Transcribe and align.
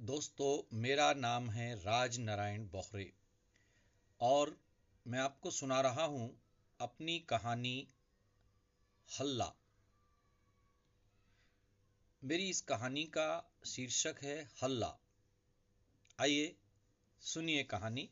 दोस्तों, 0.00 0.76
मेरा 0.78 1.12
नाम 1.12 1.50
है 1.50 1.74
राज 1.74 2.18
नारायण 2.18 2.68
बोहरे 2.68 3.12
और 4.20 4.60
मैं 5.06 5.18
आपको 5.18 5.50
सुना 5.50 5.80
रहा 5.80 6.04
हूँ 6.04 6.42
अपनी 6.80 7.18
कहानी 7.18 7.88
हल्ला। 9.20 9.52
मेरी 12.24 12.48
इस 12.50 12.60
कहानी 12.60 13.04
का 13.04 13.50
शीर्षक 13.66 14.14
है 14.22 14.50
हल्ला। 14.62 14.98
आइए 16.20 16.56
सुनिए 17.20 17.62
कहानी। 17.62 18.10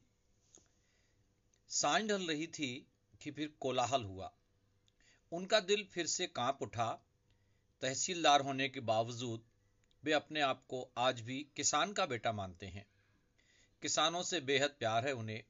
साँझ 1.69 2.05
ढल 2.05 2.23
रही 2.23 2.47
थी 2.47 2.87
कि 3.21 3.31
फिर 3.31 3.55
कोलाहल 3.61 4.05
हुआ। 4.05 4.33
उनका 5.33 5.61
दिल 5.61 5.85
फिर 5.85 6.07
से 6.07 6.27
काँप 6.27 6.59
उठा। 6.63 7.05
तहसीलदार 7.81 8.41
होने 8.41 8.69
के 8.69 8.81
बावजूद 8.81 9.45
वे 10.09 10.15
अपने 10.15 10.41
आप 10.41 10.65
को 10.69 10.91
आज 10.99 11.21
भी 11.21 11.47
किसान 11.57 11.93
का 11.93 12.07
बेटा 12.07 12.33
मानते 12.33 12.67
हैं। 12.67 12.87
किसानों 13.83 14.23
से 14.23 14.41
बेहद 14.41 14.71
प्यार 14.71 15.07
है 15.07 15.13
उन्हें। 15.13 15.45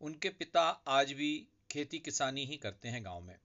उनके 0.00 0.28
पिता 0.28 0.62
आज 0.86 1.12
भी 1.12 1.48
खेती 1.70 1.98
किसानी 1.98 2.44
ही 2.46 2.56
करते 2.56 2.88
हैं 2.88 3.04
गाँव 3.04 3.20
में। 3.20 3.38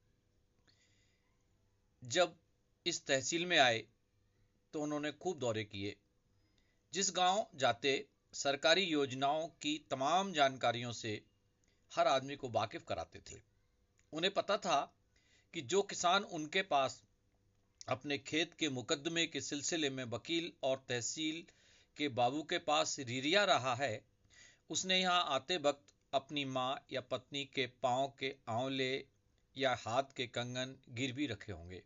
जब 2.03 2.35
इस 2.85 3.05
तहसील 3.05 3.45
में 3.45 3.57
आए 3.57 3.85
तो 4.73 4.81
उन्होंने 4.81 5.11
खूब 5.11 5.39
दौरे 5.39 5.63
किए। 5.63 5.95
जिस 6.93 7.11
गाँव 7.11 7.47
जाते, 7.55 8.07
सरकारी 8.33 8.81
योजनाओं 8.81 9.47
की 9.47 9.85
तमाम 9.91 10.33
जानकारियों 10.33 10.91
से 10.91 11.25
हर 11.95 12.07
आदमी 12.07 12.35
को 12.35 12.49
वाकिफ 12.49 12.83
कराते 12.83 13.19
थे। 13.19 13.41
उन्हें 14.13 14.33
पता 14.33 14.57
था 14.57 14.95
कि 15.53 15.61
जो 15.61 15.81
किसान 15.81 16.23
उनके 16.23 16.61
पास 16.61 17.03
अपने 17.89 18.17
खेत 18.17 18.53
के 18.53 18.69
मुकदमे 18.69 19.25
के 19.25 19.41
सिलसिले 19.41 19.89
में 19.89 20.03
वकील 20.03 20.51
और 20.63 20.85
तहसील 20.89 21.43
के 21.97 22.09
बाबू 22.09 22.43
के 22.43 22.57
पास 22.57 22.99
रिरिया 22.99 23.43
रहा 23.43 23.75
है। 23.75 24.01
उसने 24.69 24.99
यहाँ 24.99 25.25
आते 25.27 25.57
वक्त 25.57 25.93
अपनी 26.13 26.45
माँ 26.45 26.85
या 26.91 27.01
पत्नी 27.01 27.45
के 27.45 27.65
पाँव 27.67 28.13
के 28.19 28.35
आंवले 28.47 29.05
या 29.57 29.75
हाथ 29.79 30.03
के 30.17 30.27
कंगन 30.27 30.75
गिरवी 30.89 31.27
रखे 31.27 31.51
होंगे। 31.51 31.83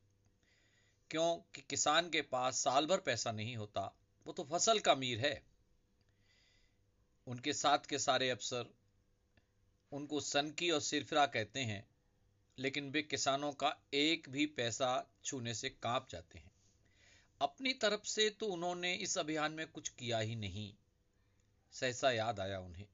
क्योंकि 1.11 1.61
किसान 1.69 2.09
के 2.09 2.21
पास 2.21 2.55
साल 2.55 2.85
भर 2.85 2.97
पैसा 2.97 3.31
नहीं 3.31 3.55
होता, 3.57 3.95
वो 4.27 4.33
तो 4.33 4.43
फ़सल 4.43 4.79
का 4.79 4.95
मीर 4.95 5.19
है। 5.19 5.43
उनके 7.27 7.53
साथ 7.53 7.79
के 7.89 7.99
सारे 7.99 8.29
अफसर 8.29 8.73
उनको 9.91 10.19
सनकी 10.19 10.71
और 10.71 10.81
सिरफिरा 10.81 11.25
कहते 11.25 11.59
हैं। 11.59 11.92
लेकिन 12.59 12.89
वे 12.89 13.01
किसानों 13.01 13.51
का 13.51 13.77
एक 13.93 14.29
भी 14.29 14.45
पैसा 14.45 15.11
छूने 15.23 15.53
से 15.53 15.69
काँप 15.69 16.07
जाते 16.09 16.39
हैं। 16.39 16.51
अपनी 17.41 17.73
तरफ़ 17.73 18.03
से 18.03 18.29
तो 18.29 18.45
उन्होंने 18.45 18.93
इस 18.93 19.17
अभियान 19.17 19.51
में 19.51 19.67
कुछ 19.67 19.89
किया 19.89 20.19
ही 20.19 20.35
नहीं। 20.35 20.73
सहसा 21.71 22.11
याद 22.11 22.39
आया 22.39 22.59
उन्हें। 22.59 22.85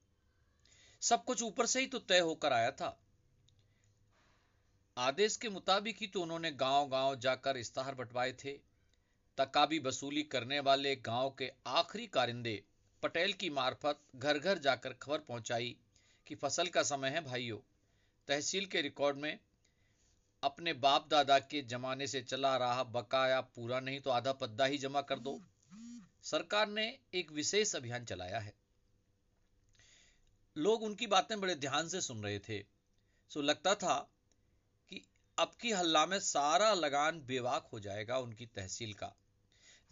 सब 1.02 1.24
कुछ 1.24 1.44
ऊपर 1.44 1.66
से 1.66 1.80
ही 1.80 1.88
तो 1.88 2.00
तय 2.00 2.20
होकर 2.20 2.54
आया 2.54 2.72
था। 2.72 3.00
आदेश 4.98 5.38
के 5.38 5.50
मुताबिक 5.50 5.98
ही 6.02 6.08
तो 6.08 6.22
उन्होंने 6.22 6.52
गाँव 6.52 6.88
गाँव 6.88 7.16
जाकर 7.16 7.58
इस्ताहार 7.58 7.96
बंटवाए 7.96 8.32
थे। 8.32 8.52
तकाबी 9.38 9.80
वसूली 9.80 10.24
करने 10.24 10.60
वाले 10.60 10.96
गाँव 10.96 11.30
के 11.30 11.52
आखिरी 11.68 12.08
कारिंदे 12.08 12.64
पटेल 13.04 13.34
की 13.34 13.50
मार्फत 13.50 14.00
घर 14.16 14.40
घर 14.40 14.58
जाकर 14.58 14.94
खबर 14.94 15.20
पहुंचाई 15.20 15.78
कि 16.28 16.36
फ़सल 16.36 16.68
का 16.68 16.84
समय 16.84 17.10
है 17.10 17.22
भाइयों। 17.22 17.58
तहसील 18.28 18.66
के 18.66 18.82
रिकॉर्ड 18.82 19.18
में 19.18 19.40
अपने 20.44 20.74
बाप 20.74 21.08
दादा 21.08 21.40
के 21.40 21.62
जमाने 21.62 22.08
से 22.08 22.22
चला 22.22 22.58
रहा 22.58 22.84
बकाया 22.84 23.42
पूरा 23.42 23.80
नहीं 23.80 24.00
तो 24.02 24.10
आधा 24.10 24.32
पद्दा 24.32 24.66
ही 24.66 24.78
जमा 24.78 25.02
कर 25.02 25.20
दो। 25.20 25.42
सरकार 26.24 26.68
ने 26.68 27.00
एक 27.14 27.32
विशेष 27.32 27.76
अभियान 27.76 28.06
चलाया 28.06 28.40
है। 28.40 28.54
लोग 30.58 30.84
उनकी 30.84 31.08
बातें 31.08 31.42
बड़े 31.42 31.56
ध्यान 31.56 31.88
से 31.88 32.02
सुन 32.02 32.24
रहे 32.24 32.40
थे। 32.40 32.66
सो 33.30 33.42
लगता 33.42 33.76
था 33.76 34.10
कि 34.90 35.06
अब 35.40 35.52
की 35.62 35.72
हल्ला 35.72 36.06
में 36.06 36.20
सारा 36.20 36.74
लगान 36.74 37.22
बेवाक 37.22 37.70
हो 37.74 37.80
जाएगा 37.80 38.18
उनकी 38.18 38.46
तहसील 38.46 38.94
का। 38.94 39.16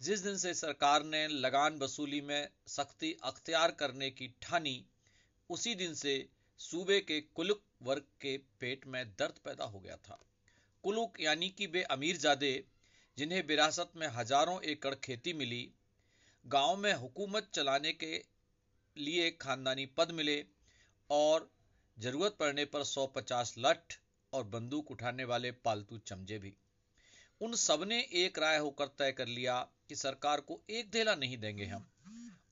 जिस 0.02 0.20
दिन 0.20 0.36
से 0.36 0.54
सरकार 0.54 1.02
ने 1.02 1.28
लगान 1.28 1.78
वसूली 1.78 2.20
में 2.20 2.48
सख्ती 2.66 3.16
अख्तियार 3.24 3.70
करने 3.70 4.10
की 4.10 4.34
ठानी, 4.42 4.84
उसी 5.50 5.74
दिन 5.74 5.94
से 5.94 6.28
सूबे 6.58 7.00
के 7.00 7.20
कुलुक 7.20 7.62
वर्ग 7.82 8.02
के 8.20 8.38
पेट 8.38 8.86
में 8.86 9.10
दर्द 9.18 9.34
पैदा 9.44 9.64
हो 9.64 9.80
गया 9.80 9.96
था। 9.96 10.18
कुलुक 10.88 11.20
यानी 11.20 11.48
कि 11.48 11.66
वे 11.66 11.82
अमीरजादे, 11.92 12.52
जिन्हें 13.16 13.42
विरासत 13.46 13.90
में 13.96 14.06
हज़ारों 14.08 14.60
एकड़ 14.64 14.94
खेती 14.94 15.32
मिली, 15.32 15.70
गाँव 16.44 16.76
में 16.76 16.92
हुकूमत 16.92 17.50
चलाने 17.54 17.92
के 17.92 18.12
लिए 18.96 19.30
खानदानी 19.30 19.84
पद 19.86 20.10
मिले 20.10 20.36
और 21.10 21.50
ज़रूरत 21.96 22.36
पड़ने 22.40 22.64
पर 22.64 22.84
150 22.84 23.52
लठ 23.58 23.96
और 24.32 24.44
बंदूक 24.44 24.90
उठाने 24.90 25.24
वाले 25.24 25.50
पालतू 25.64 25.98
चमजे 25.98 26.38
भी। 26.38 26.54
उन 27.40 27.56
सबने 27.56 28.00
एक 28.22 28.38
राय 28.38 28.58
होकर 28.58 28.86
तय 28.98 29.12
कर 29.12 29.26
लिया 29.26 29.58
कि 29.88 29.96
सरकार 29.96 30.40
को 30.40 30.60
एक 30.70 30.90
धेला 30.90 31.14
नहीं 31.14 31.38
देंगे 31.38 31.66
हम 31.66 31.86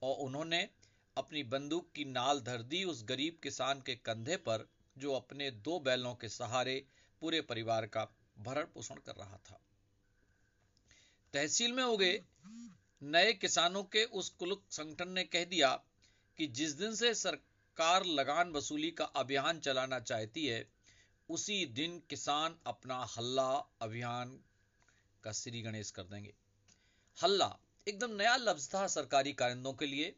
और 0.02 0.14
उन्होंने 0.16 0.60
अपनी 1.16 1.42
बंदूक 1.54 1.91
की 1.94 2.04
नाल 2.04 2.41
धर 2.41 2.62
दी 2.64 2.84
उस 2.84 3.02
गरीब 3.04 3.38
किसान 3.42 3.80
के 3.80 3.94
कंधे 3.94 4.36
पर, 4.36 4.69
जो 4.96 5.14
अपने 5.14 5.50
दो 5.50 5.80
बैलों 5.80 6.14
के 6.14 6.28
सहारे 6.28 6.78
पूरे 7.22 7.41
परिवार 7.41 7.86
का 7.86 8.06
भरण 8.38 8.64
पोषण 8.64 8.94
कर 8.94 9.14
रहा 9.14 9.36
था। 9.50 9.60
तहसील 11.32 11.72
में 11.72 11.84
हो 11.84 11.97
गए 11.97 12.24
नए 13.02 13.32
किसानों 13.32 13.82
के 13.84 14.04
उस 14.04 14.28
कुल 14.28 14.56
संगठन 14.70 15.08
ने 15.08 15.24
कह 15.24 15.44
दिया 15.44 15.80
कि 16.38 16.46
जिस 16.46 16.72
दिन 16.72 16.94
से 16.94 17.14
सरकार 17.14 18.04
लगान 18.04 18.52
वसूली 18.52 18.91
का 18.91 19.04
अभियान 19.04 19.60
चलाना 19.60 20.00
चाहती 20.00 20.46
है, 20.46 20.69
उसी 21.28 21.66
दिन 21.66 22.02
किसान 22.10 22.58
अपना 22.66 23.06
हल्ला 23.16 23.66
अभियान 23.82 24.41
का 25.25 25.32
श्री 25.32 25.62
गणेश 25.62 25.91
कर 25.91 26.02
देंगे। 26.02 26.34
हल्ला 27.22 27.58
एकदम 27.88 28.10
नया 28.10 28.36
लफ्ज 28.36 28.75
था 28.75 28.86
सरकारी 28.86 29.32
कारिंदों 29.32 29.72
के 29.72 29.86
लिए। 29.86 30.14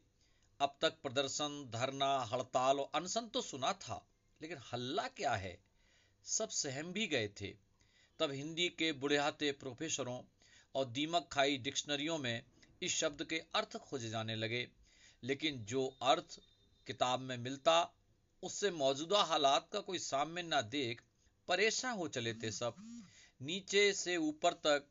अब 0.59 0.77
तक 0.81 0.93
प्रदर्शन, 1.01 1.69
धरना, 1.69 2.19
हड़ताल 2.19 2.79
और 2.79 2.91
अनशन 2.95 3.27
तो 3.27 3.41
सुना 3.41 3.73
था, 3.73 4.05
लेकिन 4.41 4.57
हल्ला 4.73 5.07
क्या 5.07 5.35
है? 5.35 5.57
सब 6.25 6.49
सहम 6.49 6.93
भी 6.93 7.07
गए 7.07 7.27
थे। 7.41 7.68
तब 8.19 8.31
हिंदी 8.31 8.67
के 8.69 8.91
बुढ़ियाते 8.93 9.51
प्रोफेसरों 9.59 10.19
और 10.75 10.85
दीमक 10.87 11.27
खाई 11.31 11.57
डिक्शनरियों 11.57 12.17
में 12.17 12.41
इस 12.81 12.95
शब्द 12.95 13.23
के 13.23 13.41
अर्थ 13.55 13.77
खोजे 13.79 14.09
जाने 14.09 14.35
लगे। 14.35 14.67
लेकिन 15.23 15.63
जो 15.65 15.85
अर्थ 16.01 16.39
किताब 16.87 17.19
में 17.19 17.37
मिलता, 17.37 17.75
उससे 18.43 18.71
मौजूदा 18.71 19.21
हालात 19.23 19.69
का 19.73 19.79
कोई 19.79 19.99
सामने 19.99 20.43
ना 20.43 20.61
देख 20.69 21.01
परेशान 21.47 21.97
हो 21.97 22.07
चले 22.07 22.33
थे 22.33 22.51
सब। 22.51 22.75
नीचे 23.41 23.91
से 23.93 24.17
ऊपर 24.17 24.53
तक 24.63 24.85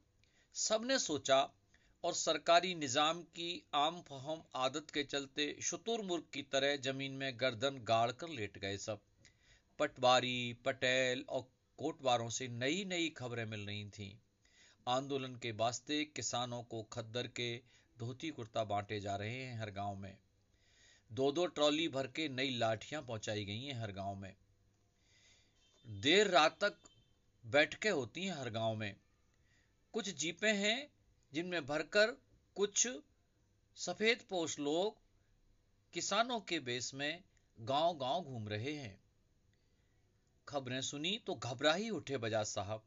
सबने 0.55 0.99
सोचा 0.99 1.41
और 2.05 2.15
सरकारी 2.15 2.75
निज़ाम 2.75 3.22
की 3.37 3.50
आम 3.75 4.00
फहम 4.00 4.43
आदत 4.56 4.91
के 4.91 5.03
चलते 5.05 5.55
शुतुरमुर्ग 5.62 6.25
की 6.33 6.43
तरह 6.43 6.77
ज़मीन 6.83 7.12
में 7.12 7.33
गर्दन 7.41 7.81
गाड़ 7.84 8.11
कर 8.12 8.28
लेट 8.31 8.59
गए 8.59 8.77
सब। 8.78 9.00
पटवारी, 9.78 10.56
पटेल 10.65 11.25
और 11.28 11.49
कोटवारों 11.78 12.28
से 12.28 12.49
नई 12.49 12.84
नई 12.84 13.09
खबरें 13.09 13.44
मिल 13.44 13.61
रही 13.61 13.84
थीं। 13.84 14.12
आंदोलन 14.87 15.34
के 15.34 15.53
वास्ते 15.53 16.05
किसानों 16.05 16.62
को 16.62 16.83
खद्दर 16.83 17.27
के 17.27 17.56
धोती 17.99 18.31
कुर्ता 18.31 18.65
बांटे 18.65 19.00
जा 19.00 19.16
रहे 19.16 19.37
हैं 19.37 19.61
हर 19.61 19.71
गाँव 19.71 19.97
में। 19.97 20.17
दो 21.12 21.33
दो 21.33 21.47
ट्रॉली 21.47 21.88
भर 21.88 22.06
के 22.06 22.28
नई 22.28 22.50
लाठियाँ 22.50 23.03
पहुंचाई 23.03 23.44
गई 23.44 23.65
हैं 23.65 23.81
हर 23.81 23.93
गाँव 23.93 24.15
में। 24.15 24.34
देर 25.87 26.28
रात 26.28 26.59
तक 26.65 26.77
बैठकें 27.47 27.91
होती 27.91 28.25
हैं 28.25 28.34
हर 28.34 28.50
गाँव 28.50 28.75
में। 28.75 28.97
कुछ 29.93 30.09
जीपें 30.09 30.55
हैं 30.55 30.91
जिनमें 31.33 31.67
भरकर 31.67 32.17
कुछ 32.56 32.88
सफ़ेद 33.76 34.19
पोष 34.31 34.58
लोग 34.58 34.97
किसानों 35.93 36.41
के 36.41 36.58
बेस 36.61 36.94
में 36.94 37.23
गाँव 37.61 37.97
गाँव 37.97 38.23
घूम 38.23 38.49
रहे 38.49 38.73
हैं। 38.73 39.07
खबरें 40.49 40.81
सुनी 40.83 41.19
तो 41.27 41.35
घबरा 41.37 41.73
ही 41.75 41.91
उठे 41.93 42.17
बजाज 42.19 42.47
साहब। 42.49 42.83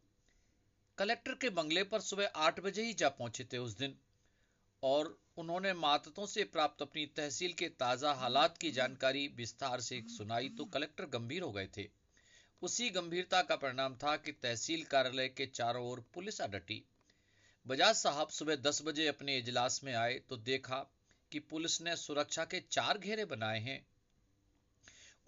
कलेक्टर 0.97 1.35
के 1.35 1.49
बंगले 1.51 1.83
पर 1.85 2.01
सुबह 2.01 2.31
आठ 2.37 2.59
बजे 2.59 2.83
ही 2.83 2.93
जा 2.95 3.09
पहुँचे 3.11 3.43
थे 3.53 3.57
उस 3.59 3.77
दिन, 3.77 3.95
और 4.83 5.17
उन्होंने 5.37 5.73
मातों 5.75 6.25
से 6.27 6.43
प्राप्त 6.45 6.81
अपनी 6.81 7.05
तहसील 7.15 7.53
के 7.53 7.67
ताज़ा 7.79 8.13
हालात 8.15 8.57
की 8.57 8.71
जानकारी 8.71 9.27
विस्तार 9.37 9.81
से 9.81 10.01
सुनाई 10.09 10.49
तो 10.49 10.65
कलेक्टर 10.67 11.05
गंभीर 11.09 11.41
हो 11.41 11.51
गए 11.51 11.67
थे। 11.77 11.87
उसी 12.61 12.89
गंभीरता 12.91 13.41
का 13.41 13.55
परिणाम 13.57 13.95
था 13.97 14.15
कि 14.17 14.31
तहसील 14.33 14.83
कार्यालय 14.85 15.27
के 15.29 15.45
चारों 15.47 15.85
ओर 15.85 16.03
पुलिस 16.13 16.41
अडटी। 16.41 16.83
बजाज 17.65 17.95
साहब 17.95 18.29
सुबह 18.31 18.55
दस 18.61 18.81
बजे 18.85 19.07
अपने 19.07 19.37
इजलास 19.37 19.79
में 19.83 19.93
आए 19.95 20.19
तो 20.29 20.37
देखा 20.39 20.77
कि 21.31 21.39
पुलिस 21.47 21.81
ने 21.81 21.95
सुरक्षा 21.97 22.45
के 22.45 22.59
चार 22.71 22.97
घेरे 22.99 23.25
बनाए 23.27 23.59
हैं। 23.61 23.79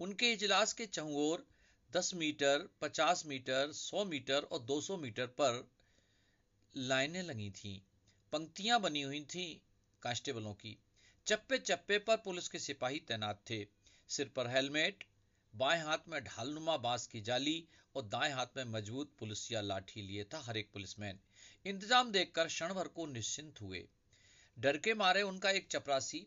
उनके 0.00 0.32
इजलास 0.32 0.72
के 0.72 0.86
चहुओर 0.88 1.46
दस 1.96 2.14
मीटर, 2.14 2.68
पचास 2.80 3.22
मीटर, 3.26 3.72
सौ 3.72 4.04
मीटर 4.04 4.42
और 4.42 4.58
दो 4.58 4.80
सौ 4.80 4.96
मीटर 4.96 5.26
पर 5.26 5.70
लाइनें 6.76 7.22
लगी 7.22 7.50
थीं। 7.50 7.80
पंक्तियाँ 8.32 8.80
बनी 8.80 9.02
हुई 9.02 9.20
थीं 9.20 9.60
कांस्टेबलों 10.02 10.54
की। 10.54 10.78
चप्पे 11.26 11.58
चप्पे 11.58 11.98
पर 11.98 12.16
पुलिस 12.16 12.48
के 12.48 12.58
सिपाही 12.58 12.98
तैनात 12.98 13.42
थे। 13.50 13.66
सिर 14.08 14.28
पर 14.28 14.46
हेलमेट, 14.46 15.04
बाएँ 15.56 15.82
हाथ 15.82 15.98
में 16.08 16.24
ढालनुमा 16.24 16.76
बाँस 16.76 17.06
की 17.06 17.20
जाली 17.20 17.68
और 17.96 18.02
दाएँ 18.02 18.32
हाथ 18.32 18.56
में 18.56 18.64
मज़बूत 18.64 19.12
पुलिसिया 19.18 19.60
लाठी 19.60 20.02
लिए 20.02 20.24
था 20.24 20.38
हर 20.38 20.56
एक 20.56 20.70
पुलिसमैन। 20.72 21.18
इंतज़ाम 21.66 22.10
देखकर 22.12 22.46
क्षण 22.46 22.74
भर 22.74 22.88
को 22.88 23.06
निश्चिंत 23.06 23.60
हुए। 23.60 23.88
डर 24.58 24.76
के 24.76 24.94
मारे 24.94 25.22
उनका 25.22 25.50
एक 25.50 25.68
चपरासी 25.70 26.26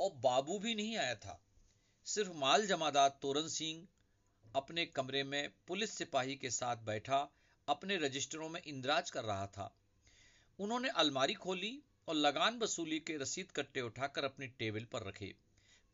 और 0.00 0.10
बाबू 0.10 0.58
भी 0.58 0.74
नहीं 0.74 0.96
आया 0.96 1.14
था। 1.14 1.40
सिर्फ़ 2.04 2.32
माल 2.32 2.66
जमादार 2.66 3.18
तोरन 3.22 3.48
सिंह 3.48 3.86
अपने 4.56 4.86
कमरे 4.86 5.24
में 5.24 5.50
पुलिस 5.68 5.90
सिपाही 5.90 6.36
के 6.36 6.50
साथ 6.50 6.76
बैठा, 6.76 7.28
अपने 7.68 7.96
रजिस्टरों 7.96 8.48
में 8.48 8.62
इंदराज 8.62 9.10
कर 9.10 9.24
रहा 9.24 9.46
था। 9.46 9.74
उन्होंने 10.58 10.88
अलमारी 10.88 11.34
खोली 11.34 11.82
और 12.08 12.14
लगान 12.14 12.58
वसूली 12.58 13.00
के 13.00 13.16
रसीद 13.16 13.50
कट्टे 13.50 13.80
उठाकर 13.80 14.24
अपनी 14.24 14.46
टेबल 14.46 14.84
पर 14.84 15.02
रखे। 15.02 15.34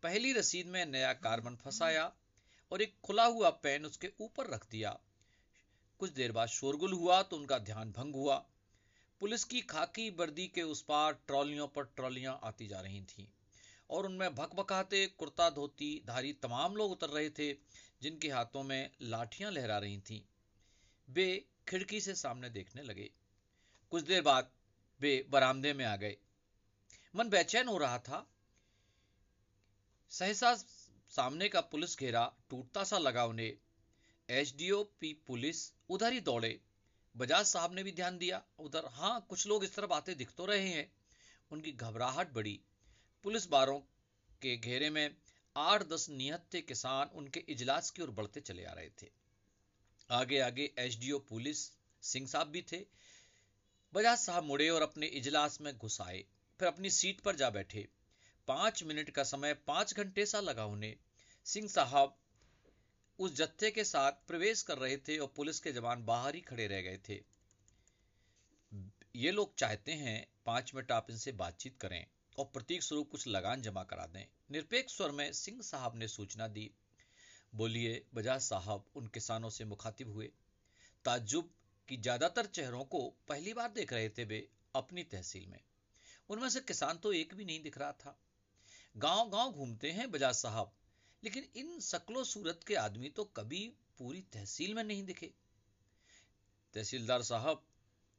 पहली 0.03 0.33
रसीद 0.33 0.67
में 0.67 0.87
नया 0.87 1.13
कार्बन 1.13 1.57
फंसाया 1.57 2.13
और 2.73 2.83
एक 2.83 2.95
खुला 3.05 3.25
हुआ 3.25 3.51
पेन 3.51 3.87
उसके 3.87 4.11
ऊपर 4.21 4.47
रख 4.47 4.71
दिया। 4.71 4.99
कुछ 5.99 6.11
देर 6.11 6.33
बाद 6.33 6.49
शोरगुल 6.49 6.93
हुआ 6.93 7.23
तो 7.23 7.37
उनका 7.37 7.59
ध्यान 7.59 7.93
भंग 7.93 8.15
हुआ। 8.15 8.45
पुलिस 9.21 9.45
की 9.45 9.61
खाकी 9.61 10.11
वर्दी 10.11 10.47
के 10.47 10.63
उस 10.63 10.83
पार 10.83 11.13
ट्रॉलियों 11.27 11.69
पर 11.69 11.85
ट्रॉलियाँ 11.85 12.41
आती 12.43 12.67
जा 12.67 12.81
रही 12.81 13.03
थीं। 13.03 13.27
और 13.91 14.07
उनमें 14.07 14.35
भकभकाते, 14.35 15.07
कुर्ता 15.07 15.51
धोती 15.51 16.03
धारी 16.07 16.33
तमाम 16.33 16.77
लोग 16.77 16.93
उतर 16.93 17.09
रहे 17.09 17.31
थे, 17.31 17.53
जिनके 18.03 18.29
हाथों 18.29 18.63
में 18.63 18.91
लाठियाँ 19.03 19.51
लहरा 19.51 19.79
रही 19.79 20.01
थीं। 20.01 20.23
वे 21.11 21.47
खिड़की 21.69 22.01
से 22.01 22.15
सामने 22.15 22.51
देखने 22.51 22.83
लगे। 22.83 23.11
कुछ 23.91 24.05
देर 24.05 24.23
बाद 24.23 24.51
वे 25.01 25.27
बरामदे 25.31 25.73
में 25.73 25.85
आ 25.85 25.97
गए। 25.97 26.17
मन 27.17 27.29
बेचैन 27.29 27.69
हो 27.69 27.79
रहा 27.79 27.99
था। 27.99 28.31
सहसा 30.11 30.55
सामने 31.11 31.49
का 31.49 31.61
पुलिस 31.61 31.99
घेरा 31.99 32.33
टूटता 32.51 32.85
सा 32.85 32.99
लगा 32.99 33.25
उन्हें। 33.25 33.57
एचडीओ 34.31 34.85
पी 34.85 35.13
पुलिस 35.13 35.73
उधर 35.89 36.13
ही 36.13 36.21
दौड़े। 36.21 36.61
बजाज 37.17 37.47
साहब 37.47 37.73
ने 37.73 37.83
भी 37.83 37.93
ध्यान 37.93 38.19
दिया। 38.19 38.43
उधर 38.59 38.87
हाँ 38.87 39.27
कुछ 39.29 39.47
लोग 39.47 39.65
इस 39.65 39.75
तरफ़ 39.75 39.93
आते 39.93 40.15
दिख 40.15 40.33
तो 40.37 40.47
रहे 40.47 40.69
हैं। 40.69 40.93
उनकी 41.51 41.73
घबराहट 41.73 42.33
बढ़ी। 42.33 42.61
पुलिस 43.25 43.47
बारों 43.49 43.79
के 44.43 44.57
घेरे 44.57 44.91
में 44.91 45.17
आठ 45.57 45.83
दस 45.83 46.07
निहत्ते 46.11 46.61
किसान 46.61 47.11
उनके 47.15 47.41
इजलास 47.49 47.91
की 47.91 48.03
ओर 48.03 48.11
बढ़ते 48.11 48.41
चले 48.41 48.65
आ 48.65 48.73
रहे 48.73 48.89
थे। 48.89 49.09
आगे 50.11 50.41
आगे 50.41 50.75
एसडीओ 50.79 51.19
पुलिस 51.19 51.73
सिंह 52.03 52.27
साहब 52.27 52.47
भी 52.47 52.63
थे। 52.63 52.87
बजाज 53.93 54.19
साहब 54.19 54.45
मुड़े 54.45 54.69
और 54.69 54.83
अपने 54.83 55.07
इजलास 55.07 55.61
में 55.61 55.79
घुस 55.79 56.01
आए। 56.01 56.25
फिर 56.61 56.69
अपनी 56.69 56.91
सीट 56.91 57.21
पर 57.21 57.37
जा 57.37 57.51
बैठे। 57.51 57.89
पाँच 58.49 58.83
मिनट 58.83 59.11
का 59.11 59.23
समय, 59.23 59.55
पाँच 59.55 59.95
घंटे 59.95 60.27
सा 60.27 60.41
लगा 60.41 60.65
उन्हें। 60.65 60.97
सिंह 61.45 61.69
साहब 61.69 62.17
उस 63.19 63.37
जत्थे 63.37 63.71
के 63.71 63.85
साथ 63.85 64.13
प्रवेश 64.13 64.63
कर 64.63 64.79
रहे 64.79 64.97
थे 64.97 65.19
और 65.19 65.33
पुलिस 65.37 65.61
के 65.61 65.73
जवान 65.73 66.05
बाहर 66.05 66.35
ही 66.35 66.41
खड़े 66.41 66.67
रह 66.67 66.81
गए 66.81 66.99
थे। 67.09 67.23
ये 69.17 69.31
लोग 69.31 69.55
चाहते 69.57 69.93
हैं 69.93 70.27
पाँच 70.47 70.75
मिनट 70.75 70.93
आप 70.93 71.07
इनसे 71.11 71.33
बातचीत 71.33 71.79
करें। 71.81 72.07
और 72.39 72.45
प्रतीक 72.45 72.83
स्वरूप 72.83 73.11
कुछ 73.11 73.27
लगान 73.27 73.63
जमा 73.63 73.83
करा 73.83 74.07
दें। 74.07 74.25
निरपेक्ष 74.51 74.97
स्वर 74.97 75.11
में 75.11 75.33
सिंह 75.33 75.61
साहब 75.63 75.97
ने 75.97 76.09
सूचना 76.09 76.49
दी। 76.49 76.71
बोलिए, 77.53 78.05
बजाज 78.15 78.41
साहब, 78.41 78.85
उन 78.97 79.07
किसानों 79.07 79.51
से 79.51 79.65
मुखातिब 79.65 80.13
हुए। 80.13 80.31
ताजुब 81.05 81.51
की 81.89 81.97
ज़्यादातर 81.97 82.47
चेहरों 82.47 82.85
को 82.85 83.03
पहली 83.29 83.55
बार 83.55 83.73
देख 83.73 83.93
रहे 83.93 84.09
थे 84.09 84.25
वे 84.25 84.49
अपनी 84.75 85.03
तहसील 85.03 85.47
में। 85.47 85.61
उनमें 86.31 86.49
से 86.49 86.61
किसान 86.61 86.99
तो 86.99 87.13
एक 87.13 87.35
भी 87.35 87.45
नहीं 87.45 87.63
दिख 87.63 87.79
रहा 87.79 87.93
था। 87.93 88.19
गाँव 88.97 89.31
गाँव 89.31 89.53
घूमते 89.53 89.91
हैं 89.91 90.11
बजाज 90.11 90.35
साहब, 90.35 90.73
लेकिन 91.23 91.49
इन 91.57 91.79
सकलो 91.81 92.25
सूरत 92.25 92.61
के 92.67 92.75
आदमी 92.75 93.09
तो 93.09 93.25
कभी 93.25 93.73
पूरी 93.99 94.21
तहसील 94.33 94.75
में 94.75 94.85
नहीं 94.85 95.05
दिखे। 95.05 95.31
तहसीलदार 96.75 97.23
साहब, 97.23 97.63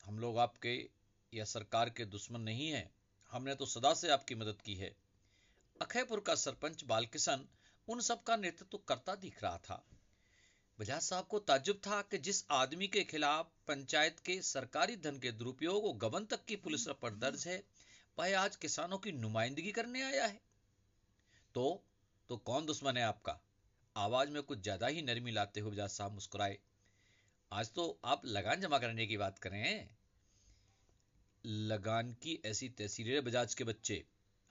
हम 0.03 0.19
लोग 0.19 0.37
आपके 0.37 0.89
या 1.33 1.45
सरकार 1.45 1.89
के 1.89 2.05
दुश्मन 2.05 2.41
नहीं 2.41 2.69
हैं। 2.69 2.89
हमने 3.35 3.53
तो 3.55 3.65
सदा 3.65 3.93
से 3.93 4.09
आपकी 4.09 4.35
मदद 4.35 4.61
की 4.61 4.73
है। 4.75 4.89
अखयपुर 5.81 6.19
का 6.19 6.35
सरपंच 6.35 6.83
बालकिशन 6.83 7.45
उन 7.87 8.01
सब 8.01 8.23
का 8.23 8.35
नेतृत्व 8.35 8.77
करता 8.87 9.15
दिख 9.15 9.41
रहा 9.43 9.57
था। 9.57 9.83
बजाज 10.79 11.01
साहब 11.01 11.25
को 11.25 11.39
ताजुब 11.39 11.77
था 11.77 12.01
कि 12.01 12.17
जिस 12.17 12.43
आदमी 12.51 12.87
के 12.87 13.03
खिलाफ 13.03 13.49
पंचायत 13.67 14.19
के 14.19 14.41
सरकारी 14.41 14.95
धन 14.97 15.19
के 15.19 15.31
दुरुपयोग 15.31 15.85
और 15.85 15.97
गबन 15.97 16.25
तक 16.25 16.45
की 16.45 16.55
पुलिस 16.55 16.87
पर 17.01 17.15
दर्ज 17.15 17.47
है, 17.47 17.61
वह 18.17 18.39
आज 18.39 18.55
किसानों 18.55 18.97
की 18.97 19.11
नुमाइंदगी 19.11 19.71
करने 19.71 20.01
आया 20.01 20.25
है। 20.25 20.39
तो 21.55 21.83
तो 22.29 22.37
कौन 22.37 22.65
दुश्मन 22.65 22.97
है 22.97 23.03
आपका? 23.03 23.39
आवाज़ 23.95 24.29
में 24.29 24.41
कुछ 24.43 24.61
ज़्यादा 24.61 24.87
ही 24.87 25.01
नरमी 25.01 25.31
लाते 25.31 25.59
हुए 25.59 25.71
बजाज 25.71 25.89
साहब 25.89 26.13
मुस्कुराए। 26.13 26.57
आज 27.51 27.73
तो 27.73 27.99
आप 28.05 28.25
लगान 28.25 28.61
जमा 28.61 28.79
करने 28.79 29.07
की 29.07 29.17
बात 29.17 29.39
करें 29.39 29.94
लगान 31.45 32.13
की 32.13 32.41
ऐसी 32.45 32.69
तहसीरें, 32.69 33.23
बजाज 33.23 33.53
के 33.53 33.63
बच्चे, 33.63 34.05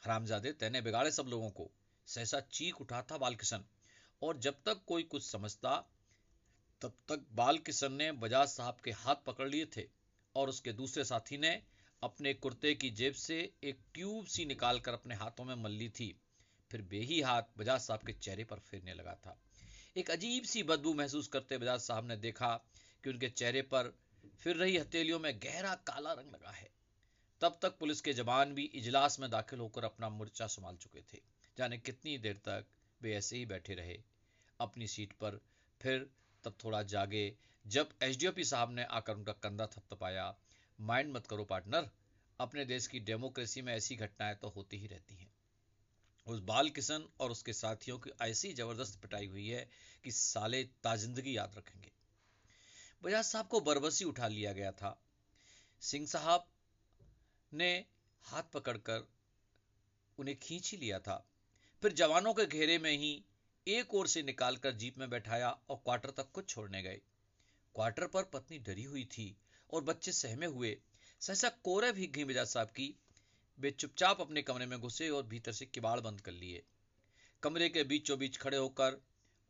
हरामजादे 0.04 0.52
तैने 0.52 0.80
बिगाड़े 0.80 1.10
सब 1.10 1.26
लोगों 1.26 1.50
को। 1.50 1.70
सहसा 2.06 2.40
चीख 2.40 2.80
उठा 2.80 3.02
था 3.02 3.18
बालकिशन। 3.18 3.64
और 4.22 4.38
जब 4.38 4.54
तक 4.66 4.80
कोई 4.86 5.02
कुछ 5.02 5.26
समझता, 5.26 5.90
तब 6.80 6.92
तक 7.08 7.26
बालकिशन 7.32 7.92
ने 7.92 8.12
बजाज 8.12 8.48
साहब 8.48 8.76
के 8.84 8.90
हाथ 8.90 9.16
पकड़ 9.26 9.48
लिए 9.48 9.66
थे 9.76 9.88
और 10.36 10.48
उसके 10.48 10.72
दूसरे 10.72 11.04
साथी 11.04 11.38
ने 11.38 11.62
अपने 12.02 12.34
कुर्ते 12.34 12.74
की 12.74 12.90
जेब 12.90 13.14
से 13.14 13.52
एक 13.64 13.78
ट्यूब 13.94 14.26
सी 14.26 14.44
निकालकर 14.44 14.92
अपने 14.92 15.14
हाथों 15.14 15.44
में 15.44 15.54
मल 15.54 15.70
ली 15.70 15.88
थी। 15.88 16.20
फिर 16.70 16.82
बेही 16.82 17.20
हाथ 17.20 17.42
बजाज 17.58 17.80
साहब 17.80 18.00
के 18.00 18.12
चेहरे 18.12 18.44
पर 18.44 18.58
फेरने 18.58 18.94
लगा 18.94 19.14
था। 19.14 19.40
एक 19.96 20.10
अजीब 20.10 20.44
सी 20.44 20.62
बदबू 20.62 20.94
महसूस 20.94 21.28
करते 21.28 21.58
बजाज 21.58 21.80
साहब 21.80 22.06
ने 22.06 22.16
देखा 22.16 22.64
कि 23.04 23.10
उनके 23.10 23.28
चेहरे 23.28 23.62
पर 23.62 23.98
फिर 24.40 24.56
रही 24.56 24.76
हथेलियों 24.76 25.18
में 25.20 25.38
गहरा 25.38 25.74
काला 25.74 26.12
रंग 26.12 26.32
लगा 26.32 26.50
है। 26.50 26.83
तब 27.44 27.58
तक 27.62 27.76
पुलिस 27.78 28.00
के 28.00 28.12
जवान 28.12 28.54
भी 28.54 28.62
इजलास 28.74 29.18
में 29.20 29.30
दाखिल 29.30 29.58
होकर 29.58 29.84
अपना 29.84 30.08
मोर्चा 30.08 30.46
संभाल 30.46 30.76
चुके 30.76 31.00
थे, 31.00 31.18
जाने 31.58 31.78
कितनी 31.78 32.18
देर 32.18 32.36
तक 32.36 32.66
वे 33.00 33.14
ऐसे 33.14 33.36
ही 33.36 33.46
बैठे 33.46 33.74
रहे। 33.74 33.98
अपनी 34.60 34.86
सीट 34.86 35.12
पर 35.12 35.40
फिर 35.80 36.10
तब 36.44 36.54
थोड़ा 36.64 36.82
जागे, 36.82 37.36
जब 37.66 37.88
एसडीओपी 38.02 38.44
साहब 38.44 38.70
ने 38.70 38.84
आकर 38.84 39.16
उनका 39.16 39.32
कंधा 39.32 39.66
थपथपाया 39.66 40.34
माइंड 40.80 41.12
मत 41.12 41.26
करो 41.26 41.44
पार्टनर, 41.44 41.90
अपने 42.40 42.64
देश 42.64 42.86
की 42.86 43.00
डेमोक्रेसी 43.00 43.62
में 43.62 43.74
ऐसी 43.74 43.96
घटनाएँ 43.96 44.34
तो 44.34 44.48
होती 44.48 44.78
ही 44.78 44.86
रहती 44.86 45.14
हैं। 45.14 45.30
उस 46.26 46.40
बाल 46.40 46.70
किशन 46.70 47.08
और 47.20 47.30
उसके 47.30 47.52
साथियों 47.52 47.98
की 47.98 48.10
ऐसी 48.22 48.52
ज़बरदस्त 48.52 49.00
पिटाई 49.02 49.26
हुई 49.26 49.48
है 49.48 49.68
कि 50.04 50.10
साले 50.10 50.64
ताजिंदगी 50.64 51.36
याद 51.36 51.54
रखेंगे। 51.58 51.92
बजाज 53.02 53.24
साहब 53.24 53.48
को 53.48 53.60
बरबसी 53.60 54.04
उठा 54.04 54.28
लिया 54.28 54.52
गया 54.52 54.72
था। 54.72 54.98
सिंह 55.80 56.06
साहब 56.06 56.50
ने 57.54 57.84
हाथ 58.24 58.42
पकड़कर 58.42 59.06
उन्हें 60.18 60.38
खींच 60.38 60.70
ही 60.70 60.78
लिया 60.78 60.98
था। 60.98 61.24
फिर 61.82 61.92
जवानों 61.92 62.34
के 62.34 62.46
घेरे 62.46 62.78
में 62.78 62.90
ही 62.90 63.24
एक 63.66 63.94
ओर 63.94 64.06
से 64.06 64.22
निकालकर 64.22 64.72
जीप 64.72 64.98
में 64.98 65.10
बैठाया 65.10 65.50
और 65.70 65.76
क्वार्टर 65.76 66.10
तक 66.10 66.30
कुछ 66.32 66.48
छोड़ने 66.48 66.82
गए। 66.82 67.00
क्वार्टर 67.74 68.06
पर 68.06 68.22
पत्नी 68.22 68.58
डरी 68.58 68.84
हुई 68.84 69.04
थी 69.04 69.36
और 69.70 69.84
बच्चे 69.84 70.12
सहमे 70.12 70.46
हुए। 70.46 70.76
सहसा 71.20 71.48
कोरे 71.48 71.92
भी 71.92 72.06
घी 72.06 72.24
मिजाज 72.24 72.46
साहब 72.46 72.68
की। 72.68 72.94
वे 73.58 73.70
चुपचाप 73.70 74.20
अपने 74.20 74.42
कमरे 74.42 74.66
में 74.66 74.80
घुसे 74.80 75.08
और 75.08 75.22
भीतर 75.22 75.52
से 75.52 75.66
किबाड़ 75.66 76.00
बंद 76.00 76.20
कर 76.20 76.32
लिए। 76.32 76.62
कमरे 77.42 77.68
के 77.68 77.84
बीचों 77.84 78.18
बीच 78.18 78.36
खड़े 78.36 78.56
होकर 78.56 79.00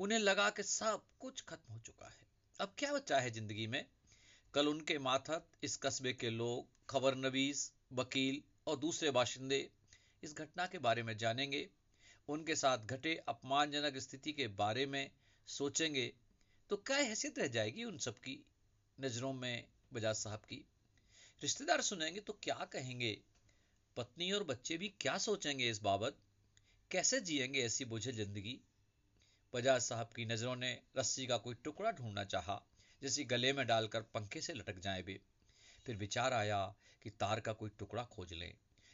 उन्हें 0.01 0.19
लगा 0.19 0.51
कि 0.51 0.63
सब 0.63 1.05
कुछ 1.21 1.41
खत्म 1.41 1.73
हो 1.73 1.79
चुका 1.79 2.07
है। 2.07 2.27
अब 2.61 2.75
क्या 2.79 2.93
बचा 2.93 3.19
है 3.19 3.31
ज़िंदगी 3.31 3.67
में? 3.67 3.87
कल 4.55 4.69
उनके 4.69 4.99
माथत 4.99 5.47
इस 5.63 5.77
कस्बे 5.77 6.13
के 6.13 6.31
लोग, 6.31 6.67
खबर 6.91 7.15
नवीस 7.15 7.73
वकील 7.95 8.43
और 8.67 8.77
दूसरे 8.77 9.11
बाशिंदे 9.11 9.71
इस 10.23 10.37
घटना 10.37 10.67
के 10.67 10.79
बारे 10.79 11.03
में 11.03 11.17
जानेंगे। 11.17 11.69
उनके 12.29 12.57
साथ 12.57 12.79
घटे 12.79 13.25
अपमानजनक 13.29 13.97
स्थिति 13.97 14.33
के 14.33 14.49
बारे 14.49 14.87
में 14.87 15.11
सोचेंगे। 15.47 16.13
तो 16.71 16.77
क्या 16.77 16.97
हैसियत 16.97 17.39
रह 17.39 17.47
जाएगी 17.47 17.85
उन 17.85 17.99
सब 17.99 18.19
की 18.19 18.45
नज़रों 19.01 19.33
में 19.33 19.67
बजाज 19.93 20.15
साहब 20.15 20.39
की? 20.39 20.65
रिश्तेदार 21.43 21.81
सुनेंगे 21.81 22.21
तो 22.21 22.33
क्या 22.33 22.55
कहेंगे? 22.55 23.21
पत्नी 23.97 24.33
और 24.33 24.45
बच्चे 24.45 24.77
भी 24.77 24.89
क्या 25.01 25.19
सोचेंगे 25.19 25.71
इस 25.71 25.83
बाबत? 25.83 26.17
कैसे 26.91 27.21
जिएँगे 27.21 27.61
ऐसी 27.63 27.85
बोझिल 27.85 28.17
ज़िंदगी? 28.17 28.61
बजाज 29.55 29.81
साहब 29.81 30.11
की 30.17 30.25
नज़रों 30.25 30.57
ने 30.57 30.83
रस्सी 30.99 31.27
का 31.27 31.37
कोई 31.37 31.55
टुकड़ा 31.55 31.91
ढूंढना 31.91 32.25
चाहा, 32.25 32.63
जिसे 33.03 33.25
गले 33.25 33.53
में 33.53 33.67
डालकर 33.67 34.03
पंखे 34.03 34.41
से 34.41 34.55
लटक 34.55 34.79
जाए 34.79 35.03
वे। 35.03 35.21
फिर 35.87 35.97
विचार 35.97 36.33
आया 36.33 36.75
कि 37.03 37.11
तार 37.11 37.41
का 37.41 37.53
कोई 37.53 37.71
टुकड़ा 37.79 38.03
खोज 38.05 38.33
लें, 38.33 38.53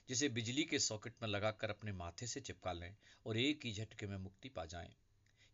जिसे 0.08 0.28
बिजली 0.28 0.62
के 0.64 0.78
सॉकेट 0.78 1.14
में 1.22 1.28
लगाकर 1.28 1.70
अपने 1.70 1.92
माथे 1.92 2.26
से 2.26 2.40
चिपका 2.40 2.72
लें 2.72 2.94
और 3.26 3.36
एक 3.36 3.64
ही 3.64 3.72
झटके 3.72 4.06
में 4.06 4.16
मुक्ति 4.16 4.48
पा 4.48 4.64
जाएँ, 4.64 4.94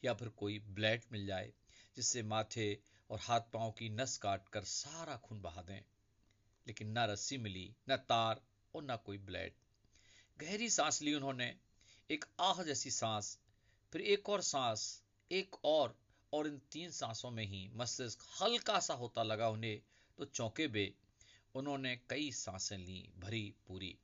या 0.03 0.15
फिर 0.15 0.29
कोई 0.29 0.59
ब्लेड 0.69 1.05
मिल 1.13 1.27
जाए 1.27 1.53
जिससे 1.97 2.23
माथे 2.23 2.73
और 3.11 3.19
हाथ 3.23 3.41
पाँव 3.53 3.71
की 3.71 3.89
नस 3.89 4.17
काट 4.17 4.49
कर 4.49 4.65
सारा 4.65 5.17
खून 5.17 5.41
बहा 5.41 5.63
दें। 5.63 5.81
लेकिन 6.67 6.89
ना 6.89 7.05
रस्सी 7.05 7.39
मिली, 7.39 7.75
न 7.91 7.97
तार 7.97 8.41
और 8.75 8.83
ना 8.83 8.97
कोई 8.97 9.19
ब्लेड। 9.19 9.53
गहरी 10.39 10.69
सांस 10.71 11.01
ली 11.03 11.15
उन्होंने, 11.15 11.55
एक 12.11 12.25
आह 12.41 12.63
जैसी 12.63 12.91
सांस, 12.91 13.39
फिर 13.93 14.01
एक 14.01 14.29
और 14.29 14.41
सांस, 14.41 15.03
एक 15.31 15.65
और 15.65 15.97
और 16.33 16.47
इन 16.47 16.59
तीन 16.73 16.91
सांसों 16.91 17.31
में 17.31 17.45
ही 17.45 17.69
मस्तिष्क 17.75 18.27
हल्का 18.43 18.79
सा 18.81 18.95
होता 18.95 19.23
लगा 19.23 19.49
उन्हें 19.49 19.81
तो 20.19 20.25
चौंके 20.25 20.67
बे 20.69 20.93
उन्होंने 21.57 21.97
कई 22.11 22.31
साँसें 22.33 22.79
ली 22.79 23.09
भरी 23.19 23.55
पूरी। 23.69 23.97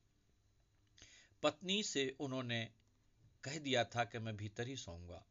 पत्नी 1.43 1.83
से 1.83 2.17
उन्होंने 2.21 2.65
कह 3.45 3.59
दिया 3.59 3.85
था 3.85 4.05
कि 4.05 4.19
मैं 4.19 4.37
भीतर 4.37 4.69
ही 4.69 4.77
सोऊँगा। 4.77 5.25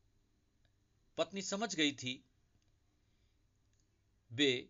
पत्नी 1.18 1.42
समझ 1.42 1.76
गई 1.76 1.92
थी। 1.92 2.24
बे 4.32 4.70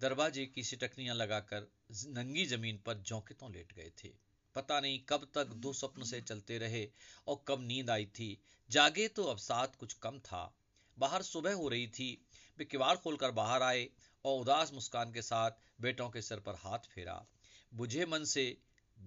दरवाजे 0.00 0.46
की 0.46 0.62
सिटकनियाँ 0.62 1.14
लगाकर 1.14 1.70
नंगी 2.06 2.46
ज़मीन 2.46 2.78
पर 2.86 2.94
जौकितों 2.98 3.52
लेट 3.52 3.72
गए 3.72 3.92
थे। 4.04 4.12
पता 4.54 4.80
नहीं 4.80 5.00
कब 5.08 5.30
तक 5.34 5.46
दो 5.46 5.72
स्वप्न 5.72 6.04
से 6.04 6.20
चलते 6.20 6.58
रहे 6.58 6.88
और 7.26 7.44
कब 7.48 7.60
नींद 7.60 7.90
आई 7.90 8.06
थी। 8.06 8.38
जागे 8.70 9.08
तो 9.08 9.24
अब 9.24 9.38
साथ 9.38 9.76
कुछ 9.78 9.92
कम 9.92 10.18
था। 10.18 10.54
बाहर 10.98 11.22
सुबह 11.22 11.54
हो 11.54 11.68
रही 11.68 11.88
थी। 11.88 12.26
वे 12.58 12.64
किवाड़ 12.64 12.96
खोलकर 12.96 13.30
बाहर 13.30 13.62
आए। 13.62 13.88
और 14.28 14.40
उदास 14.40 14.72
मुस्कान 14.72 15.12
के 15.12 15.22
साथ 15.22 15.50
बेटों 15.80 16.08
के 16.10 16.22
सिर 16.22 16.40
पर 16.40 16.54
हाथ 16.54 16.88
फेरा। 16.94 17.24
बुझे 17.72 18.06
मन 18.06 18.24
से 18.24 18.44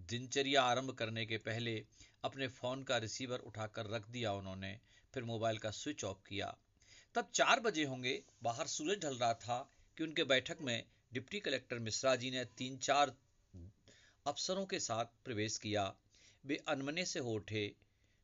दिनचर्या 0.09 0.63
आरंभ 0.63 0.91
करने 0.93 1.25
के 1.25 1.37
पहले 1.39 1.73
अपने 2.23 2.47
फ़ोन 2.49 2.83
का 2.83 2.97
रिसीवर 2.97 3.39
उठाकर 3.41 3.85
रख 3.85 4.07
दिया 4.09 4.33
उन्होंने, 4.33 4.77
फिर 5.13 5.23
मोबाइल 5.23 5.57
का 5.57 5.71
स्विच 5.71 6.03
ऑफ़ 6.03 6.17
किया। 6.29 6.55
तब 7.15 7.29
चार 7.33 7.59
बजे 7.59 7.83
होंगे, 7.85 8.21
बाहर 8.43 8.67
सूरज 8.67 9.01
ढल 9.01 9.15
रहा 9.15 9.33
था 9.35 9.59
कि 9.97 10.03
उनके 10.03 10.23
बैठक 10.23 10.61
में 10.61 10.83
डिप्टी 11.13 11.39
कलेक्टर 11.39 11.79
मिश्रा 11.79 12.15
जी 12.15 12.31
ने 12.31 12.45
तीन 12.57 12.77
चार 12.79 13.13
अफसरों 14.25 14.65
के 14.65 14.79
साथ 14.79 15.05
प्रवेश 15.25 15.57
किया। 15.57 15.83
वे 16.43 16.55
अनमने 16.67 17.05
से 17.05 17.19
हो 17.19 17.33
उठे, 17.33 17.63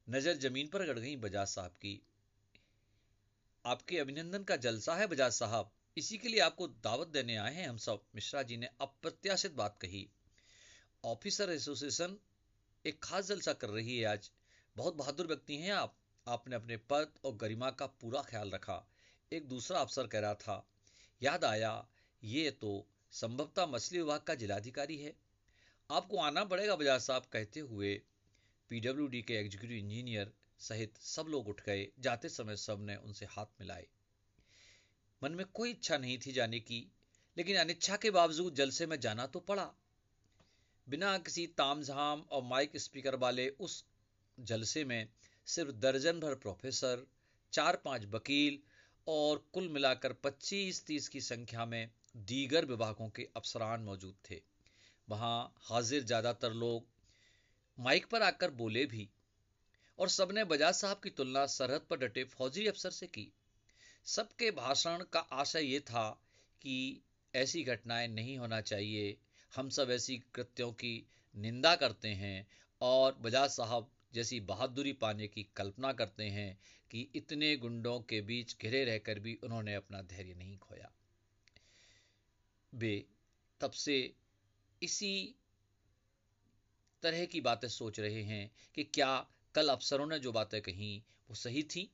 नज़र 0.08 0.38
ज़मीन 0.39 0.68
पर 0.68 0.86
गड़ 0.86 1.00
गई 1.00 1.16
बजाज 1.18 1.48
साहब 1.48 1.72
की। 1.72 2.00
आपके 3.68 3.98
अभिनंदन 4.00 4.44
का 4.44 4.56
जलसा 4.56 4.94
है 4.96 5.06
बजाज 5.08 5.32
साहब। 5.32 5.72
इसी 5.98 6.18
के 6.18 6.28
लिए 6.28 6.40
आपको 6.40 6.68
दावत 6.68 7.08
देने 7.08 7.36
आए 7.38 7.54
हैं 7.56 7.68
हम 7.70 7.78
सब। 7.78 8.02
मिश्रा 8.16 8.44
जी 8.44 8.58
ने 8.58 8.70
अप्रत्याशित 8.82 9.52
बात 9.52 9.78
कही। 9.82 10.08
ऑफिसर 11.04 11.50
एसोसिएशन 11.50 12.16
एक 12.86 13.00
खास 13.04 13.26
जलसा 13.26 13.54
कर 13.54 13.70
रही 13.70 13.98
है 14.00 14.06
आज। 14.06 14.32
बहुत 14.76 14.96
बहादुर 14.96 15.28
व्यक्ति 15.28 15.58
हैं 15.58 15.74
आप। 15.74 15.98
आपने 16.28 16.56
अपने 16.56 16.78
पद 16.78 17.20
और 17.26 17.36
गरिमा 17.36 17.72
का 17.72 17.86
पूरा 17.86 18.22
ख्याल 18.22 18.52
रखा। 18.52 18.80
एक 19.32 19.48
दूसरा 19.48 19.80
अफसर 19.80 20.08
कह 20.08 20.20
रहा 20.20 20.34
था, 20.34 20.68
याद 21.22 21.46
आया, 21.46 21.88
ये 22.24 22.52
तो 22.52 22.88
संभवतः 23.12 23.66
मछली 23.66 24.00
विभाग 24.00 24.22
का 24.22 24.36
जिलाधिकारी 24.36 24.98
है। 24.98 25.16
आपको 25.90 26.18
आना 26.18 26.44
पड़ेगा 26.46 26.76
बजाज 26.76 27.02
साहब, 27.02 27.26
कहते 27.26 27.60
हुए 27.60 27.96
पीडब्ल्यूडी 28.70 29.22
के 29.22 29.34
एग्जीक्यूटिव 29.34 29.78
इंजीनियर 29.78 30.34
सहित 30.60 30.98
सब 30.98 31.26
लोग 31.30 31.48
उठ 31.48 31.62
गए। 31.62 31.88
जाते 32.00 32.30
समय 32.30 32.56
सबने 32.56 32.96
उनसे 32.96 33.26
हाथ 33.26 33.62
मिलाए। 33.62 33.88
मन 35.22 35.32
में 35.32 35.46
कोई 35.46 35.72
इच्छा 35.72 35.98
नहीं 35.98 36.18
थी 36.18 36.32
जाने 36.32 36.60
की, 36.60 36.86
लेकिन 37.38 37.58
अनिच्छा 37.58 37.96
के 37.96 38.12
बावजूद 38.12 38.56
जलसे 38.56 38.86
में 38.86 39.00
जाना 39.00 39.26
तो 39.28 39.40
पड़ा। 39.40 39.70
बिना 40.88 41.18
किसी 41.18 41.46
तामझाम 41.48 42.22
और 42.22 42.44
माइक 42.44 42.78
स्पीकर 42.78 43.16
वाले 43.16 43.48
उस 43.50 43.84
जलसे 44.38 44.84
में 44.86 45.08
सिर्फ़ 45.48 45.72
दर्जन 45.72 46.20
भर 46.20 46.36
प्रोफेसर, 46.36 47.06
चार 47.54 47.76
पाँच 47.76 48.06
वकील 48.06 48.60
और 49.08 49.44
कुल 49.54 49.68
मिलाकर 49.70 50.14
25-30 50.14 51.08
की 51.08 51.22
संख्या 51.22 51.66
में 51.66 51.90
दीगर 52.18 52.66
विभागों 52.66 53.10
के 53.10 53.28
अफसरान 53.36 53.82
मौजूद 53.82 54.16
थे। 54.30 54.42
वहाँ 55.08 55.54
हाजिर 55.62 56.04
ज़्यादातर 56.04 56.54
लोग 56.54 56.86
माइक 57.78 58.06
पर 58.06 58.22
आकर 58.22 58.52
बोले 58.52 58.86
भी। 58.86 59.10
और 60.00 60.10
सबने 60.10 60.44
बजाज 60.44 60.74
साहब 60.74 61.00
की 61.04 61.10
तुलना 61.10 61.46
सरहद 61.46 61.82
पर 61.89 61.98
डटे 61.98 62.24
फौजी 62.24 62.68
अफसर 62.68 62.89
से 62.89 63.08
की। 63.08 63.32
सबके 64.06 64.51
भाषण 64.51 65.04
का 65.04 65.20
आशय 65.20 65.63
ये 65.63 65.80
था 65.80 66.22
कि 66.62 67.01
ऐसी 67.36 67.63
घटनाएँ 67.63 68.08
नहीं 68.08 68.38
होना 68.38 68.62
चाहिए। 68.62 69.18
हम 69.56 69.70
सब 69.70 69.92
ऐसी 69.92 70.18
कृत्यों 70.18 70.72
की 70.72 71.08
निंदा 71.36 71.75
करते 71.75 72.08
हैं 72.08 72.48
और 72.82 73.16
बजाज 73.16 73.50
साहब 73.50 73.92
जैसी 74.13 74.39
बहादुरी 74.39 74.94
पाने 74.94 75.27
की 75.27 75.48
कल्पना 75.56 75.94
करते 75.94 76.24
हैं 76.24 76.60
कि 76.92 77.10
इतने 77.16 77.56
गुंडों 77.56 78.00
के 78.00 78.22
बीच 78.22 78.56
घिरे 78.62 78.86
रहकर 78.86 79.20
भी 79.20 79.36
उन्होंने 79.44 79.75
अपना 79.75 80.01
धैर्य 80.01 80.34
नहीं 80.34 80.58
खोया। 80.58 80.92
वे 82.74 83.06
तब 83.62 83.72
से 83.72 84.13
इसी 84.84 85.36
तरह 87.04 87.25
की 87.25 87.42
बातें 87.42 87.68
सोच 87.68 88.00
रहे 88.00 88.24
हैं 88.24 88.51
कि 88.75 88.84
क्या 88.84 89.27
कल 89.58 89.70
अफसरों 89.70 90.08
ने 90.08 90.20
जो 90.20 90.32
बातें 90.32 90.62
कही, 90.62 91.04
वो 91.30 91.36
सही 91.36 91.64
थी। 91.64 91.90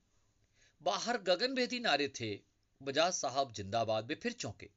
बाहर 0.81 1.17
गगन 1.17 1.53
भेदी 1.55 1.79
नारे 1.79 2.07
थे, 2.07 2.39
बजाज 2.81 3.13
साहब 3.13 3.51
जिंदाबाद 3.51 4.05
वे 4.05 4.15
फिर 4.15 4.31
चौंके। 4.31 4.69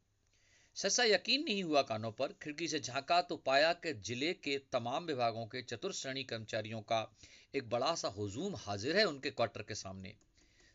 ससा 0.75 1.05
यकीन 1.05 1.45
नहीं 1.45 1.63
हुआ 1.65 1.83
कानों 1.83 2.13
पर, 2.13 2.33
खिड़की 2.33 2.69
से 2.69 2.81
झांका 2.81 3.23
तो 3.23 3.37
पाया 3.37 3.73
कि 3.73 3.93
ज़िले 3.93 4.33
के 4.33 4.59
तमाम 4.73 5.05
विभागों 5.05 5.47
के 5.47 5.63
चतुर 5.63 5.93
श्रेणी 5.93 6.25
कर्मचारियों 6.25 6.81
का 6.81 7.17
एक 7.55 7.69
बड़ा 7.71 7.95
सा 7.95 8.09
हुजूम 8.09 8.57
हाजिर 8.57 8.97
है 8.97 9.05
उनके 9.05 9.31
क्वार्टर 9.31 9.63
के 9.63 9.75
सामने। 9.75 10.17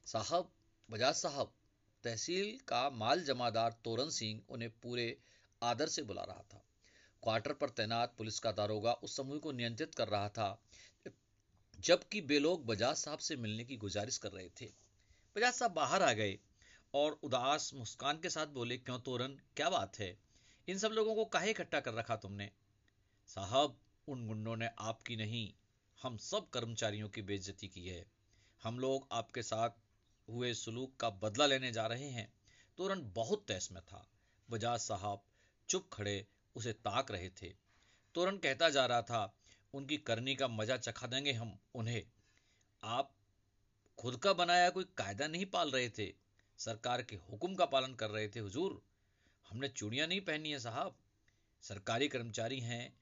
साहब, 0.06 0.52
बजाज 0.90 1.16
साहब, 1.16 1.54
तहसील 2.04 2.58
का 2.68 2.90
माल 2.90 3.24
जमादार 3.24 3.72
तोरन 3.84 4.10
सिंह 4.10 4.42
उन्हें 4.50 4.70
पूरे 4.70 5.18
आदर 5.64 5.88
से 5.88 6.04
बुला 6.04 6.24
रहा 6.24 6.44
था। 6.54 6.66
क्वार्टर 7.24 7.54
पर 7.54 7.70
तैनात 7.70 8.16
पुलिस 8.18 8.40
का 8.40 8.52
दारोगा 8.52 8.94
उस 8.94 9.18
समूह 9.18 9.40
को 9.40 9.52
नियंत्रित 9.52 9.96
कर 9.96 10.08
रहा 10.08 10.30
था। 10.30 10.64
जबकि 11.82 12.22
वे 12.22 12.40
लोग 12.40 12.66
बजाज 12.66 12.96
साहब 12.96 13.20
से 13.20 13.36
मिलने 13.36 13.64
की 13.64 13.78
गुजारिश 13.78 14.18
कर 14.18 14.32
रहे 14.32 14.50
थे। 14.50 14.66
बजाज 15.36 15.54
साहब 15.54 15.72
बाहर 15.72 16.04
आ 16.04 16.14
गए 16.14 16.40
और 16.94 17.12
उदास 17.12 17.74
मुस्कान 17.74 18.20
के 18.20 18.30
साथ 18.30 18.48
बोले, 18.48 18.78
क्यों 18.78 19.00
तोरन 19.00 19.40
क्या 19.56 19.70
बात 19.70 20.00
है? 20.00 20.20
इन 20.68 20.78
सब 20.78 20.92
लोगों 20.92 21.16
को 21.16 21.26
काहे 21.26 21.52
इकट्ठा 21.52 21.80
कर 21.80 21.94
रखा 21.94 22.16
तुमने? 22.16 22.52
साहब, 23.28 23.80
उन 24.08 24.28
गुंडों 24.28 24.56
ने 24.56 24.70
आपकी 24.80 25.16
नहीं, 25.16 25.54
हम 26.02 26.18
सब 26.18 26.50
कर्मचारियों 26.50 27.10
की 27.10 27.22
बेइज्जती 27.22 27.68
की 27.68 27.88
है। 27.88 28.06
हम 28.64 28.80
लोग 28.80 29.08
आपके 29.12 29.44
साथ 29.44 29.70
हुए 30.30 30.54
सुलूक 30.54 30.96
का 30.96 31.10
बदला 31.10 31.46
लेने 31.46 31.72
जा 31.72 31.88
रहे 31.88 32.10
हैं। 32.10 32.34
तोरन 32.78 33.02
बहुत 33.04 33.46
तैस 33.48 33.72
में 33.72 33.84
था। 33.84 34.10
बजाज 34.50 34.80
साहब 34.80 35.22
चुप 35.70 35.90
खड़े 35.94 36.28
उसे 36.56 36.74
ताक 36.74 37.12
रहे 37.12 37.30
थे। 37.30 37.54
तोरन 38.16 38.38
कहता 38.38 38.70
जा 38.70 38.86
रहा 38.86 39.02
था 39.02 39.38
उनकी 39.74 39.98
करनी 39.98 40.36
का 40.36 40.48
मज़ा 40.48 40.78
चखा 40.78 41.08
देंगे 41.08 41.32
हम 41.32 41.58
उन्हें। 41.76 42.04
आप 42.84 43.12
खुद 43.98 44.16
का 44.18 44.34
बनाया 44.34 44.70
कोई 44.70 44.84
कायदा 44.98 45.28
नहीं 45.28 45.46
पाल 45.46 45.72
रहे 45.72 45.90
थे। 45.90 46.14
सरकार 46.60 47.02
के 47.02 47.16
हुक्म 47.16 47.56
का 47.56 47.66
पालन 47.66 47.94
कर 47.94 48.10
रहे 48.10 48.28
थे, 48.28 48.40
हुजूर। 48.40 48.82
हमने 49.50 49.68
चूड़ियाँ 49.68 50.08
नहीं 50.08 50.22
पहनी 50.22 50.52
है, 50.52 50.60
साहब। 50.60 50.96
सरकारी 51.64 52.08
कर्मचारी 52.08 52.60
हैं 52.60 52.94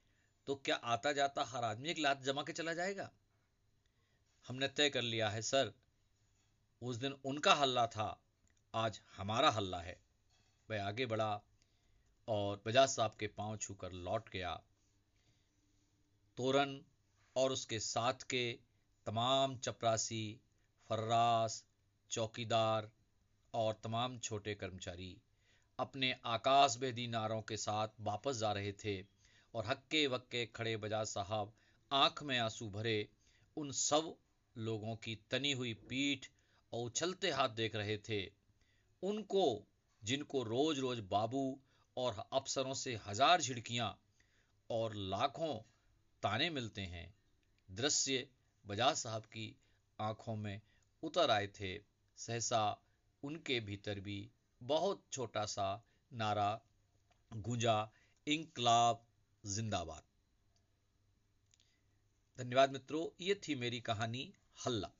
तो 0.47 0.55
क्या 0.55 0.75
आता 0.75 1.11
जाता 1.11 1.43
हर 1.43 1.63
आदमी 1.63 1.89
एक 1.89 1.99
लात 1.99 2.21
जमा 2.23 2.43
के 2.43 2.53
चला 2.53 2.73
जाएगा? 2.73 3.09
हमने 4.45 4.67
तय 4.67 4.89
कर 4.89 5.01
लिया 5.01 5.29
है, 5.29 5.41
सर, 5.41 5.73
उस 6.81 6.95
दिन 6.95 7.15
उनका 7.25 7.53
हल्ला 7.53 7.85
था। 7.87 8.07
आज 8.73 8.99
हमारा 9.17 9.49
हल्ला 9.49 9.79
है। 9.79 9.97
वह 10.69 10.83
आगे 10.83 11.05
बढ़ा 11.05 11.41
और 12.27 12.61
बजाज 12.65 12.89
साहब 12.89 13.15
के 13.19 13.27
पाँव 13.27 13.57
छूकर 13.57 13.91
लौट 13.91 14.29
गया। 14.29 14.59
तोरन 16.39 16.81
और 17.35 17.51
उसके 17.51 17.79
साथ 17.79 18.13
के 18.13 18.53
तमाम 19.05 19.57
चपरासी, 19.57 20.39
फर्रास, 20.89 21.65
चौकीदार 22.11 22.91
और 23.53 23.79
तमाम 23.83 24.19
छोटे 24.19 24.55
कर्मचारी 24.55 25.21
अपने 25.79 26.15
आकाश 26.25 26.77
भेदी 26.77 27.07
नारों 27.07 27.41
के 27.41 27.57
साथ 27.57 27.87
वापस 28.01 28.37
जा 28.37 28.51
रहे 28.51 28.71
थे 28.71 29.01
और 29.53 29.65
हक्के 29.65 30.07
वक्के 30.07 30.45
खड़े 30.45 30.77
बजाज 30.77 31.07
साहब 31.07 31.53
आँख 31.91 32.23
में 32.23 32.39
आँसू 32.39 32.69
भरे 32.69 33.09
उन 33.57 33.71
सब 33.71 34.15
लोगों 34.57 34.95
की 34.95 35.15
तनी 35.31 35.51
हुई 35.51 35.73
पीठ 35.73 36.25
और 36.73 36.85
उछलते 36.85 37.31
हाथ 37.31 37.49
देख 37.49 37.75
रहे 37.75 37.97
थे। 37.97 38.31
उनको, 39.03 39.67
जिनको 40.03 40.43
रोज 40.43 40.79
रोज 40.79 40.99
बाबू 40.99 41.59
और 41.97 42.23
अफसरों 42.33 42.73
से 42.73 42.99
हज़ार 43.07 43.41
झिड़कियाँ 43.41 43.99
और 44.69 44.95
लाखों 44.95 45.78
ताने 46.23 46.49
मिलते 46.49 46.81
हैं। 46.81 47.13
दृश्य 47.71 48.29
बजाज 48.67 48.95
साहब 48.95 49.21
की 49.21 49.55
आँखों 49.99 50.35
में 50.35 50.61
उतर 51.03 51.31
आए 51.31 51.47
थे। 51.47 51.81
सहसा 52.17 52.81
उनके 53.23 53.59
भीतर 53.59 53.99
भी 53.99 54.29
बहुत 54.63 55.03
छोटा 55.11 55.45
सा 55.45 55.85
नारा 56.13 56.61
गूंजा 57.33 57.91
इंकलाब 58.27 59.05
जिंदाबाद। 59.45 60.03
धन्यवाद 62.37 62.71
मित्रों, 62.71 63.07
ये 63.21 63.35
थी 63.35 63.55
मेरी 63.55 63.79
कहानी 63.81 64.33
हल्ला। 64.65 64.91